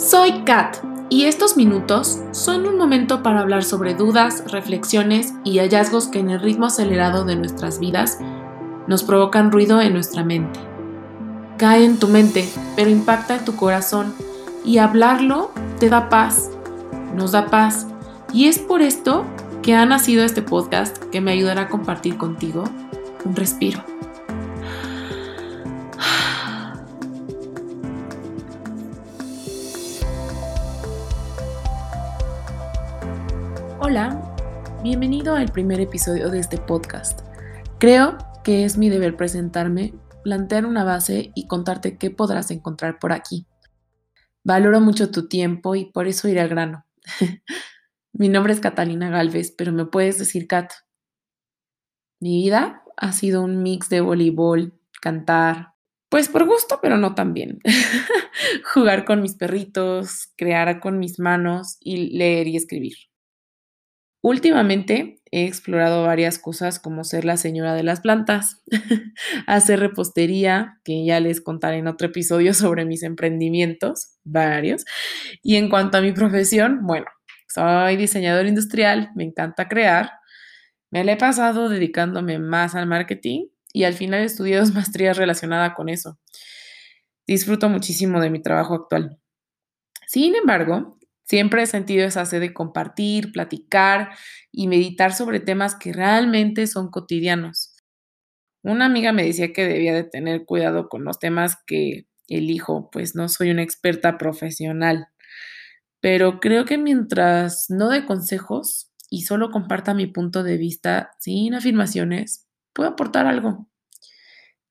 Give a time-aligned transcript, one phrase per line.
[0.00, 0.78] Soy Kat
[1.10, 6.30] y estos minutos son un momento para hablar sobre dudas, reflexiones y hallazgos que en
[6.30, 8.16] el ritmo acelerado de nuestras vidas
[8.86, 10.58] nos provocan ruido en nuestra mente.
[11.58, 14.14] Cae en tu mente, pero impacta en tu corazón
[14.64, 16.50] y hablarlo te da paz,
[17.14, 17.86] nos da paz.
[18.32, 19.26] Y es por esto
[19.60, 22.64] que ha nacido este podcast que me ayudará a compartir contigo
[23.26, 23.89] un respiro.
[33.82, 34.36] Hola,
[34.82, 37.20] bienvenido al primer episodio de este podcast.
[37.78, 43.14] Creo que es mi deber presentarme, plantear una base y contarte qué podrás encontrar por
[43.14, 43.46] aquí.
[44.44, 46.84] Valoro mucho tu tiempo y por eso iré al grano.
[48.12, 50.70] mi nombre es Catalina Galvez, pero me puedes decir Kat.
[52.20, 55.72] Mi vida ha sido un mix de voleibol, cantar,
[56.10, 57.60] pues por gusto, pero no tan bien.
[58.74, 63.09] Jugar con mis perritos, crear con mis manos y leer y escribir.
[64.22, 68.62] Últimamente he explorado varias cosas como ser la señora de las plantas,
[69.46, 74.84] hacer repostería, que ya les contaré en otro episodio sobre mis emprendimientos, varios.
[75.42, 77.06] Y en cuanto a mi profesión, bueno,
[77.48, 80.12] soy diseñador industrial, me encanta crear.
[80.90, 85.74] Me la he pasado dedicándome más al marketing y al final estudié dos maestrías relacionadas
[85.74, 86.18] con eso.
[87.26, 89.18] Disfruto muchísimo de mi trabajo actual.
[90.06, 90.98] Sin embargo,
[91.30, 94.10] Siempre he sentido esa sed de compartir, platicar
[94.50, 97.76] y meditar sobre temas que realmente son cotidianos.
[98.64, 103.14] Una amiga me decía que debía de tener cuidado con los temas que elijo, pues
[103.14, 105.06] no soy una experta profesional.
[106.00, 111.54] Pero creo que mientras no dé consejos y solo comparta mi punto de vista sin
[111.54, 113.68] afirmaciones, puedo aportar algo.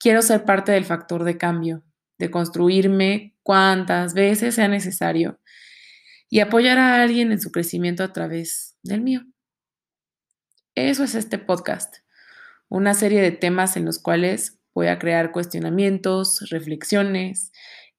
[0.00, 1.84] Quiero ser parte del factor de cambio,
[2.18, 5.38] de construirme cuantas veces sea necesario
[6.30, 9.22] y apoyar a alguien en su crecimiento a través del mío.
[10.74, 11.96] Eso es este podcast,
[12.68, 17.50] una serie de temas en los cuales voy a crear cuestionamientos, reflexiones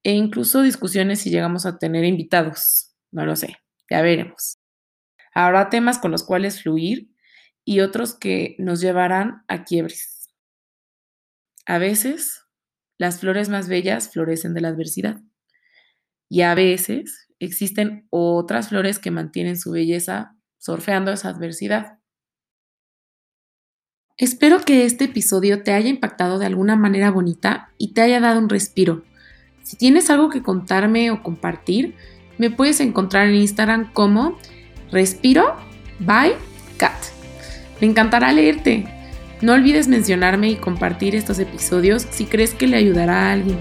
[0.03, 2.93] e incluso discusiones si llegamos a tener invitados.
[3.11, 3.57] No lo sé,
[3.89, 4.59] ya veremos.
[5.33, 7.09] Habrá temas con los cuales fluir
[7.65, 10.29] y otros que nos llevarán a quiebres.
[11.65, 12.45] A veces,
[12.97, 15.19] las flores más bellas florecen de la adversidad
[16.29, 21.99] y a veces existen otras flores que mantienen su belleza surfeando esa adversidad.
[24.17, 28.39] Espero que este episodio te haya impactado de alguna manera bonita y te haya dado
[28.39, 29.03] un respiro.
[29.63, 31.95] Si tienes algo que contarme o compartir,
[32.37, 34.37] me puedes encontrar en Instagram como
[34.91, 35.55] Respiro
[35.99, 36.33] by
[36.77, 36.97] Cat.
[37.79, 38.85] Me encantará leerte.
[39.41, 43.57] No olvides mencionarme y compartir estos episodios si crees que le ayudará a alguien.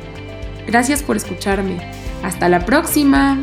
[0.66, 1.97] Gracias por escucharme.
[2.22, 3.38] Hasta la próxima.